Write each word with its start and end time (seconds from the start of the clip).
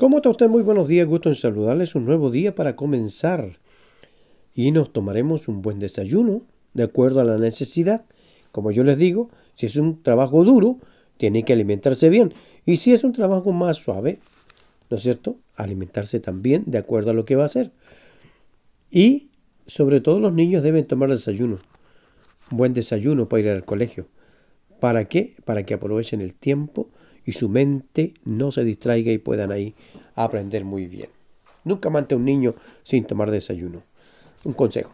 ¿Cómo 0.00 0.16
está 0.16 0.30
usted? 0.30 0.48
Muy 0.48 0.62
buenos 0.62 0.88
días, 0.88 1.06
gusto 1.06 1.28
en 1.28 1.34
saludarles. 1.34 1.94
Un 1.94 2.06
nuevo 2.06 2.30
día 2.30 2.54
para 2.54 2.74
comenzar. 2.74 3.58
Y 4.54 4.70
nos 4.70 4.94
tomaremos 4.94 5.46
un 5.46 5.60
buen 5.60 5.78
desayuno, 5.78 6.40
de 6.72 6.84
acuerdo 6.84 7.20
a 7.20 7.24
la 7.24 7.36
necesidad. 7.36 8.06
Como 8.50 8.70
yo 8.70 8.82
les 8.82 8.96
digo, 8.96 9.28
si 9.56 9.66
es 9.66 9.76
un 9.76 10.02
trabajo 10.02 10.42
duro, 10.42 10.78
tiene 11.18 11.44
que 11.44 11.52
alimentarse 11.52 12.08
bien. 12.08 12.32
Y 12.64 12.76
si 12.76 12.94
es 12.94 13.04
un 13.04 13.12
trabajo 13.12 13.52
más 13.52 13.76
suave, 13.76 14.20
¿no 14.88 14.96
es 14.96 15.02
cierto? 15.02 15.36
Alimentarse 15.54 16.18
también 16.18 16.64
de 16.66 16.78
acuerdo 16.78 17.10
a 17.10 17.14
lo 17.14 17.26
que 17.26 17.36
va 17.36 17.42
a 17.42 17.46
hacer. 17.46 17.70
Y 18.90 19.28
sobre 19.66 20.00
todo 20.00 20.18
los 20.18 20.32
niños 20.32 20.62
deben 20.62 20.86
tomar 20.86 21.10
desayuno. 21.10 21.58
Un 22.50 22.56
buen 22.56 22.72
desayuno 22.72 23.28
para 23.28 23.40
ir 23.42 23.48
al 23.50 23.66
colegio. 23.66 24.06
¿Para 24.80 25.04
qué? 25.04 25.34
Para 25.44 25.64
que 25.64 25.74
aprovechen 25.74 26.20
el 26.20 26.34
tiempo 26.34 26.88
y 27.24 27.32
su 27.32 27.48
mente 27.48 28.14
no 28.24 28.50
se 28.50 28.64
distraiga 28.64 29.12
y 29.12 29.18
puedan 29.18 29.52
ahí 29.52 29.74
aprender 30.14 30.64
muy 30.64 30.86
bien. 30.86 31.10
Nunca 31.64 31.90
mante 31.90 32.14
a 32.14 32.18
un 32.18 32.24
niño 32.24 32.54
sin 32.82 33.04
tomar 33.04 33.30
desayuno. 33.30 33.82
Un 34.44 34.54
consejo. 34.54 34.90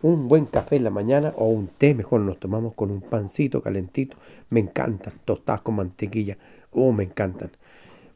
Un 0.00 0.28
buen 0.28 0.46
café 0.46 0.76
en 0.76 0.84
la 0.84 0.90
mañana 0.90 1.34
o 1.36 1.48
un 1.48 1.66
té, 1.66 1.92
mejor 1.92 2.20
nos 2.20 2.38
tomamos 2.38 2.74
con 2.74 2.92
un 2.92 3.00
pancito 3.00 3.60
calentito. 3.60 4.16
Me 4.50 4.60
encantan. 4.60 5.14
Tostadas 5.24 5.62
con 5.62 5.74
mantequilla. 5.74 6.38
Oh, 6.70 6.92
me 6.92 7.02
encantan. 7.02 7.50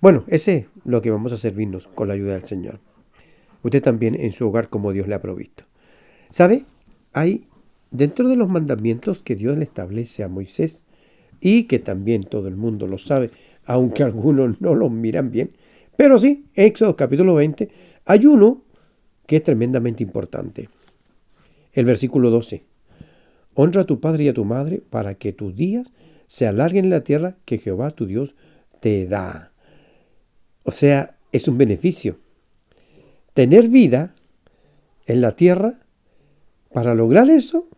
Bueno, 0.01 0.23
ese 0.29 0.57
es 0.57 0.67
lo 0.85 1.03
que 1.03 1.11
vamos 1.11 1.33
a 1.33 1.37
servirnos 1.37 1.89
con 1.89 2.07
la 2.07 2.15
ayuda 2.15 2.35
del 2.35 2.45
Señor. 2.45 2.79
Usted 3.65 3.83
también 3.83 4.15
en 4.15 4.33
su 4.33 4.49
hogar 4.49 4.69
como 4.69 4.93
Dios 4.93 5.09
le 5.09 5.17
ha 5.17 5.23
provisto. 5.23 5.65
¿Sabe? 6.31 6.65
Hay 7.13 7.45
dentro 7.93 8.29
de 8.29 8.37
los 8.37 8.49
mandamientos 8.49 9.23
que 9.23 9.37
Dios 9.37 9.57
le 9.57 9.65
establece 9.65 10.25
a 10.25 10.29
Moisés 10.29 10.87
y 11.41 11.65
que 11.65 11.79
también 11.79 12.25
todo 12.25 12.49
el 12.49 12.57
mundo 12.57 12.89
lo 12.89 12.99
sabe, 12.99 13.31
aunque 13.65 14.03
algunos 14.03 14.61
no 14.61 14.75
lo 14.75 14.91
miran 14.91 15.31
bien. 15.31 15.53
Pero 15.97 16.19
sí, 16.19 16.47
Éxodo 16.55 16.97
capítulo 16.97 17.35
20, 17.35 17.69
hay 18.07 18.27
uno 18.27 18.63
que 19.27 19.37
es 19.37 19.43
tremendamente 19.43 20.03
importante. 20.03 20.69
El 21.73 21.85
versículo 21.85 22.31
12. 22.31 22.65
Honra 23.55 23.83
a 23.83 23.87
tu 23.87 24.01
padre 24.01 24.25
y 24.25 24.29
a 24.29 24.35
tu 24.35 24.45
madre 24.45 24.83
para 24.89 25.15
que 25.15 25.33
tus 25.33 25.55
días 25.55 25.93
se 26.27 26.47
alarguen 26.47 26.87
en 26.87 26.91
la 26.91 27.05
tierra 27.05 27.37
que 27.45 27.59
Jehová 27.59 27.91
tu 27.91 28.07
Dios 28.07 28.35
te 28.81 29.07
da. 29.07 29.53
O 30.65 30.73
sea, 30.73 31.17
es 31.33 31.49
un 31.49 31.59
beneficio. 31.59 32.19
Tener 33.35 33.69
vida 33.69 34.15
en 35.07 35.21
la 35.21 35.37
tierra, 35.37 35.81
para 36.73 36.95
lograr 36.95 37.29
eso, 37.29 37.69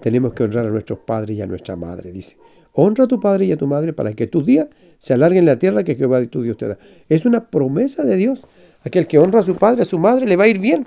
tenemos 0.00 0.34
que 0.34 0.44
honrar 0.44 0.66
a 0.66 0.70
nuestros 0.70 1.00
padres 1.00 1.36
y 1.36 1.42
a 1.42 1.46
nuestra 1.46 1.76
madre, 1.76 2.12
dice. 2.12 2.36
Honra 2.72 3.04
a 3.04 3.08
tu 3.08 3.18
padre 3.18 3.46
y 3.46 3.52
a 3.52 3.56
tu 3.56 3.66
madre 3.66 3.92
para 3.92 4.12
que 4.14 4.26
tus 4.26 4.46
días 4.46 4.68
se 4.98 5.12
alarguen 5.12 5.40
en 5.40 5.46
la 5.46 5.58
tierra 5.58 5.82
que 5.82 5.96
Jehová 5.96 6.24
tu 6.26 6.42
Dios 6.42 6.56
te 6.56 6.68
da. 6.68 6.78
Es 7.08 7.26
una 7.26 7.50
promesa 7.50 8.04
de 8.04 8.16
Dios. 8.16 8.46
Aquel 8.84 9.06
que 9.06 9.18
honra 9.18 9.40
a 9.40 9.42
su 9.42 9.56
padre, 9.56 9.82
a 9.82 9.84
su 9.84 9.98
madre, 9.98 10.26
le 10.26 10.36
va 10.36 10.44
a 10.44 10.48
ir 10.48 10.58
bien 10.58 10.86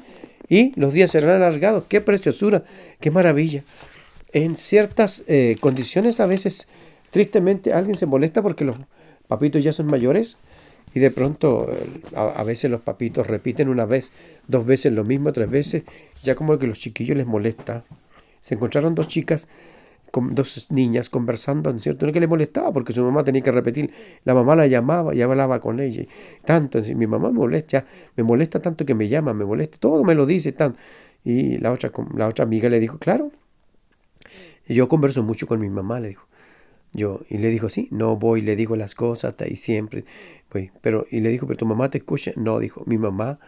y 0.49 0.71
los 0.79 0.93
días 0.93 1.11
serán 1.11 1.31
alargados. 1.31 1.85
Qué 1.87 2.01
preciosura, 2.01 2.63
qué 2.99 3.11
maravilla. 3.11 3.63
En 4.31 4.55
ciertas 4.55 5.23
eh, 5.27 5.57
condiciones 5.59 6.19
a 6.19 6.25
veces, 6.25 6.67
tristemente, 7.11 7.73
alguien 7.73 7.97
se 7.97 8.05
molesta 8.05 8.41
porque 8.41 8.65
los 8.65 8.77
papitos 9.27 9.63
ya 9.63 9.73
son 9.73 9.87
mayores 9.87 10.37
y 10.95 10.99
de 10.99 11.11
pronto 11.11 11.67
a, 12.15 12.27
a, 12.27 12.43
veces 12.43 12.69
los 12.69 12.81
papitos 12.81 13.25
repiten 13.25 13.67
una 13.67 13.85
vez, 13.85 14.11
dos 14.47 14.65
veces 14.65 14.93
lo 14.93 15.03
mismo, 15.03 15.33
tres 15.33 15.49
veces, 15.49 15.83
ya 16.23 16.35
como 16.35 16.57
que 16.57 16.67
los 16.67 16.79
chiquillos 16.79 17.17
les 17.17 17.25
molesta. 17.25 17.83
Se 18.43 18.55
encontraron 18.55 18.93
dos 18.93 19.07
chicas 19.07 19.47
con 20.11 20.35
dos 20.35 20.69
niñas 20.69 21.09
conversando, 21.09 21.71
¿no 21.71 21.77
es 21.77 21.83
cierto? 21.83 22.05
No 22.05 22.11
que 22.11 22.19
le 22.19 22.27
molestaba 22.27 22.73
porque 22.73 22.91
su 22.91 23.01
mamá 23.01 23.23
tenía 23.23 23.41
que 23.41 23.53
repetir, 23.53 23.89
la 24.25 24.33
mamá 24.33 24.53
la 24.55 24.67
llamaba 24.67 25.15
y 25.15 25.21
hablaba 25.21 25.61
con 25.61 25.79
ella, 25.79 26.03
tanto, 26.43 26.81
mi 26.83 27.07
mamá 27.07 27.31
me 27.31 27.39
molesta, 27.39 27.85
me 28.17 28.23
molesta 28.23 28.61
tanto 28.61 28.85
que 28.85 28.93
me 28.93 29.07
llama, 29.07 29.33
me 29.33 29.45
molesta, 29.45 29.77
todo 29.79 30.03
me 30.03 30.13
lo 30.13 30.25
dice, 30.25 30.51
tanto. 30.51 30.77
Y 31.23 31.57
la 31.57 31.71
otra, 31.71 31.89
la 32.17 32.27
otra 32.27 32.43
amiga 32.43 32.67
le 32.67 32.81
dijo, 32.81 32.97
claro, 32.99 33.31
yo 34.67 34.89
converso 34.89 35.23
mucho 35.23 35.47
con 35.47 35.61
mi 35.61 35.69
mamá, 35.69 36.01
le 36.01 36.09
dijo. 36.09 36.27
Yo, 36.91 37.21
y 37.29 37.37
le 37.37 37.49
dijo, 37.49 37.69
sí, 37.69 37.87
no 37.91 38.17
voy, 38.17 38.41
le 38.41 38.57
digo 38.57 38.75
las 38.75 38.93
cosas, 38.93 39.31
hasta 39.31 39.45
ahí 39.45 39.55
siempre, 39.55 40.03
voy. 40.51 40.69
Pero, 40.81 41.07
y 41.09 41.21
le 41.21 41.29
dijo, 41.29 41.47
pero 41.47 41.57
tu 41.57 41.65
mamá 41.65 41.89
te 41.89 41.99
escucha. 41.99 42.33
No, 42.35 42.59
dijo, 42.59 42.83
mi 42.85 42.97
mamá 42.97 43.39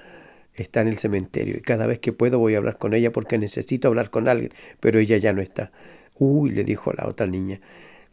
está 0.56 0.82
en 0.82 0.88
el 0.88 0.98
cementerio 0.98 1.58
y 1.58 1.62
cada 1.62 1.86
vez 1.86 2.00
que 2.00 2.14
puedo 2.14 2.40
voy 2.40 2.56
a 2.56 2.58
hablar 2.58 2.78
con 2.78 2.94
ella 2.94 3.12
porque 3.12 3.38
necesito 3.38 3.88
hablar 3.88 4.10
con 4.10 4.28
alguien, 4.28 4.52
pero 4.80 5.00
ella 5.00 5.18
ya 5.18 5.34
no 5.34 5.42
está. 5.42 5.72
Uy, 6.18 6.52
le 6.52 6.64
dijo 6.64 6.94
la 6.94 7.08
otra 7.08 7.28
niña, 7.28 7.60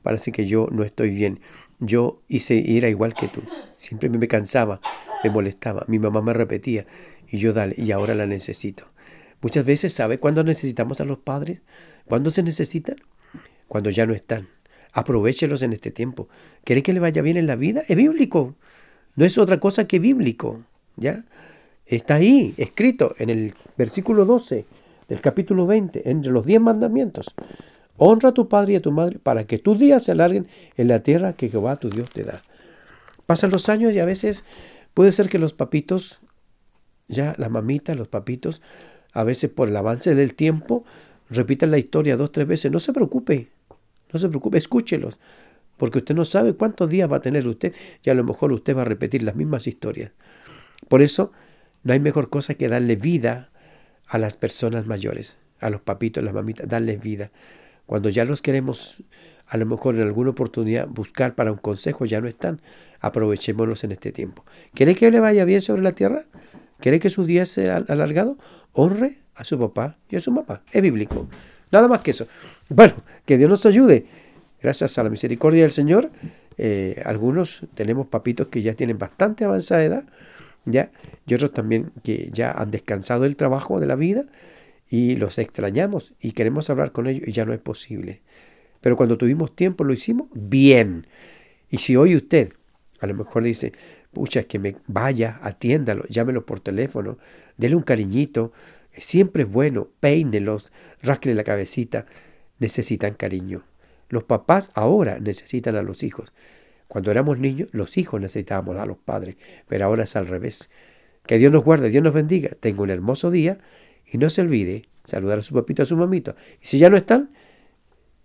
parece 0.02 0.32
que 0.32 0.46
yo 0.46 0.68
no 0.70 0.82
estoy 0.82 1.10
bien. 1.10 1.40
Yo 1.78 2.22
hice, 2.28 2.76
era 2.76 2.88
igual 2.88 3.14
que 3.14 3.28
tú. 3.28 3.42
Siempre 3.74 4.08
me 4.08 4.28
cansaba, 4.28 4.80
me 5.24 5.30
molestaba. 5.30 5.84
Mi 5.88 5.98
mamá 5.98 6.20
me 6.20 6.32
repetía 6.32 6.86
y 7.28 7.38
yo 7.38 7.52
dale, 7.52 7.74
y 7.78 7.92
ahora 7.92 8.14
la 8.14 8.26
necesito. 8.26 8.84
Muchas 9.40 9.64
veces, 9.64 9.92
¿sabe 9.92 10.18
cuándo 10.18 10.44
necesitamos 10.44 11.00
a 11.00 11.04
los 11.04 11.18
padres? 11.18 11.60
¿Cuándo 12.06 12.30
se 12.30 12.42
necesitan? 12.42 12.96
Cuando 13.68 13.90
ya 13.90 14.06
no 14.06 14.14
están. 14.14 14.48
Aprovechelos 14.92 15.62
en 15.62 15.72
este 15.72 15.90
tiempo. 15.90 16.28
¿Quiere 16.64 16.82
que 16.82 16.92
le 16.92 17.00
vaya 17.00 17.22
bien 17.22 17.36
en 17.36 17.46
la 17.46 17.56
vida? 17.56 17.82
Es 17.88 17.96
bíblico. 17.96 18.54
No 19.16 19.24
es 19.24 19.38
otra 19.38 19.58
cosa 19.58 19.86
que 19.86 19.98
bíblico. 19.98 20.62
¿Ya? 20.96 21.24
Está 21.86 22.14
ahí, 22.16 22.54
escrito 22.56 23.14
en 23.18 23.30
el 23.30 23.54
versículo 23.76 24.24
12 24.24 24.66
del 25.08 25.20
capítulo 25.20 25.66
20, 25.66 26.10
entre 26.10 26.32
los 26.32 26.46
diez 26.46 26.60
mandamientos. 26.60 27.34
Honra 27.96 28.30
a 28.30 28.34
tu 28.34 28.48
padre 28.48 28.74
y 28.74 28.76
a 28.76 28.82
tu 28.82 28.92
madre 28.92 29.18
para 29.18 29.46
que 29.46 29.58
tus 29.58 29.78
días 29.78 30.04
se 30.04 30.12
alarguen 30.12 30.46
en 30.76 30.88
la 30.88 31.02
tierra 31.02 31.34
que 31.34 31.48
Jehová 31.48 31.76
tu 31.76 31.90
Dios 31.90 32.08
te 32.10 32.24
da. 32.24 32.42
Pasan 33.26 33.50
los 33.50 33.68
años 33.68 33.94
y 33.94 33.98
a 33.98 34.04
veces 34.04 34.44
puede 34.94 35.12
ser 35.12 35.28
que 35.28 35.38
los 35.38 35.52
papitos, 35.52 36.20
ya 37.08 37.34
la 37.36 37.48
mamita, 37.48 37.94
los 37.94 38.08
papitos, 38.08 38.62
a 39.12 39.24
veces 39.24 39.50
por 39.50 39.68
el 39.68 39.76
avance 39.76 40.14
del 40.14 40.34
tiempo, 40.34 40.84
repitan 41.28 41.70
la 41.70 41.78
historia 41.78 42.16
dos, 42.16 42.32
tres 42.32 42.48
veces. 42.48 42.72
No 42.72 42.80
se 42.80 42.92
preocupe, 42.92 43.48
no 44.12 44.18
se 44.18 44.28
preocupe, 44.28 44.58
escúchelos, 44.58 45.18
porque 45.76 45.98
usted 45.98 46.14
no 46.14 46.24
sabe 46.24 46.54
cuántos 46.54 46.88
días 46.88 47.10
va 47.10 47.16
a 47.16 47.22
tener 47.22 47.46
usted 47.46 47.74
y 48.02 48.10
a 48.10 48.14
lo 48.14 48.24
mejor 48.24 48.52
usted 48.52 48.76
va 48.76 48.82
a 48.82 48.86
repetir 48.86 49.22
las 49.22 49.36
mismas 49.36 49.66
historias. 49.66 50.12
Por 50.88 51.02
eso, 51.02 51.32
no 51.82 51.92
hay 51.92 52.00
mejor 52.00 52.30
cosa 52.30 52.54
que 52.54 52.68
darle 52.68 52.96
vida 52.96 53.50
a 54.06 54.18
las 54.18 54.36
personas 54.36 54.86
mayores, 54.86 55.38
a 55.60 55.70
los 55.70 55.82
papitos, 55.82 56.22
las 56.22 56.34
mamitas, 56.34 56.68
darles 56.68 57.02
vida. 57.02 57.30
Cuando 57.86 58.08
ya 58.08 58.24
los 58.24 58.42
queremos, 58.42 59.02
a 59.46 59.56
lo 59.56 59.66
mejor 59.66 59.96
en 59.96 60.02
alguna 60.02 60.30
oportunidad, 60.30 60.86
buscar 60.86 61.34
para 61.34 61.52
un 61.52 61.58
consejo, 61.58 62.04
ya 62.04 62.20
no 62.20 62.28
están. 62.28 62.60
Aprovechémoslos 63.00 63.84
en 63.84 63.92
este 63.92 64.12
tiempo. 64.12 64.44
¿Quiere 64.74 64.94
que 64.94 65.10
le 65.10 65.20
vaya 65.20 65.44
bien 65.44 65.60
sobre 65.60 65.82
la 65.82 65.92
tierra? 65.92 66.24
¿Quiere 66.78 67.00
que 67.00 67.10
su 67.10 67.24
día 67.24 67.46
sea 67.46 67.76
alargado? 67.88 68.38
Honre 68.72 69.18
a 69.34 69.44
su 69.44 69.58
papá 69.58 69.96
y 70.08 70.16
a 70.16 70.20
su 70.20 70.30
mamá. 70.30 70.62
Es 70.72 70.82
bíblico. 70.82 71.28
Nada 71.70 71.88
más 71.88 72.00
que 72.02 72.12
eso. 72.12 72.26
Bueno, 72.68 72.94
que 73.26 73.38
Dios 73.38 73.50
nos 73.50 73.66
ayude. 73.66 74.06
Gracias 74.62 74.96
a 74.98 75.02
la 75.02 75.10
misericordia 75.10 75.62
del 75.62 75.72
Señor, 75.72 76.10
eh, 76.56 77.02
algunos 77.04 77.62
tenemos 77.74 78.06
papitos 78.06 78.46
que 78.48 78.62
ya 78.62 78.74
tienen 78.74 78.98
bastante 78.98 79.44
avanzada 79.44 79.82
edad, 79.82 80.04
ya, 80.64 80.90
y 81.26 81.34
otros 81.34 81.52
también 81.52 81.92
que 82.02 82.30
ya 82.32 82.52
han 82.52 82.70
descansado 82.70 83.22
del 83.22 83.36
trabajo 83.36 83.80
de 83.80 83.86
la 83.86 83.96
vida 83.96 84.26
y 84.88 85.16
los 85.16 85.38
extrañamos 85.38 86.14
y 86.20 86.32
queremos 86.32 86.70
hablar 86.70 86.92
con 86.92 87.06
ellos 87.06 87.26
y 87.26 87.32
ya 87.32 87.44
no 87.44 87.52
es 87.52 87.60
posible. 87.60 88.22
Pero 88.80 88.96
cuando 88.96 89.16
tuvimos 89.16 89.54
tiempo 89.54 89.84
lo 89.84 89.92
hicimos 89.92 90.28
bien. 90.34 91.06
Y 91.70 91.78
si 91.78 91.96
hoy 91.96 92.16
usted 92.16 92.52
a 93.02 93.06
lo 93.06 93.14
mejor 93.14 93.42
dice, 93.42 93.72
pucha, 94.12 94.44
que 94.44 94.58
me 94.60 94.76
vaya, 94.86 95.40
atiéndalo, 95.42 96.04
llámelo 96.08 96.46
por 96.46 96.60
teléfono, 96.60 97.18
dele 97.56 97.74
un 97.74 97.82
cariñito, 97.82 98.52
siempre 98.96 99.42
es 99.42 99.50
bueno, 99.50 99.88
peínelos, 99.98 100.72
rascle 101.02 101.34
la 101.34 101.42
cabecita, 101.42 102.06
necesitan 102.60 103.14
cariño. 103.14 103.64
Los 104.08 104.24
papás 104.24 104.70
ahora 104.74 105.18
necesitan 105.18 105.74
a 105.74 105.82
los 105.82 106.04
hijos. 106.04 106.32
Cuando 106.92 107.10
éramos 107.10 107.38
niños, 107.38 107.70
los 107.72 107.96
hijos 107.96 108.20
necesitábamos 108.20 108.76
a 108.76 108.84
los 108.84 108.98
padres, 108.98 109.36
pero 109.66 109.86
ahora 109.86 110.04
es 110.04 110.14
al 110.14 110.26
revés. 110.26 110.70
Que 111.24 111.38
Dios 111.38 111.50
nos 111.50 111.64
guarde, 111.64 111.88
Dios 111.88 112.04
nos 112.04 112.12
bendiga. 112.12 112.50
Tenga 112.60 112.82
un 112.82 112.90
hermoso 112.90 113.30
día 113.30 113.60
y 114.04 114.18
no 114.18 114.28
se 114.28 114.42
olvide 114.42 114.90
saludar 115.06 115.38
a 115.38 115.42
su 115.42 115.54
papito, 115.54 115.82
a 115.82 115.86
su 115.86 115.96
mamito. 115.96 116.36
Y 116.60 116.66
si 116.66 116.76
ya 116.76 116.90
no 116.90 116.98
están, 116.98 117.30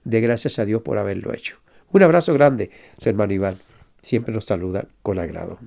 de 0.03 0.19
gracias 0.19 0.59
a 0.59 0.65
Dios 0.65 0.81
por 0.81 0.97
haberlo 0.97 1.33
hecho. 1.33 1.59
Un 1.93 2.03
abrazo 2.03 2.33
grande, 2.33 2.69
su 2.97 3.07
hermano 3.07 3.31
Iván. 3.31 3.55
Siempre 4.01 4.33
nos 4.33 4.43
saluda 4.43 4.85
con 5.01 5.17
agrado. 5.17 5.59